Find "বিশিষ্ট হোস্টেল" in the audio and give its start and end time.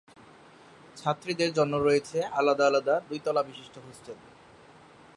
3.43-4.17